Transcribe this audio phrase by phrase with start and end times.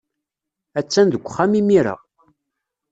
[0.79, 1.95] Attan deg uxxam imir-a.